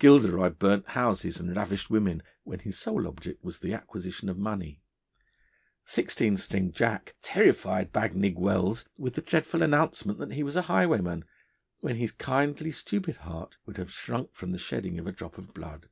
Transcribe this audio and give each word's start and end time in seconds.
Gilderoy 0.00 0.48
burnt 0.50 0.84
houses 0.88 1.38
and 1.38 1.54
ravished 1.54 1.88
women, 1.90 2.24
when 2.42 2.58
his 2.58 2.76
sole 2.76 3.06
object 3.06 3.44
was 3.44 3.60
the 3.60 3.72
acquisition 3.72 4.28
of 4.28 4.36
money. 4.36 4.80
Sixteen 5.84 6.36
String 6.36 6.72
Jack 6.72 7.14
terrified 7.22 7.92
Bagnigge 7.92 8.34
Wells 8.40 8.88
with 8.96 9.14
the 9.14 9.22
dreadful 9.22 9.62
announcement 9.62 10.18
that 10.18 10.32
he 10.32 10.42
was 10.42 10.56
a 10.56 10.62
highwayman, 10.62 11.24
when 11.78 11.94
his 11.94 12.10
kindly, 12.10 12.72
stupid 12.72 13.18
heart 13.18 13.58
would 13.64 13.76
have 13.76 13.92
shrunk 13.92 14.34
from 14.34 14.50
the 14.50 14.58
shedding 14.58 14.98
of 14.98 15.06
a 15.06 15.12
drop 15.12 15.38
of 15.38 15.54
blood. 15.54 15.88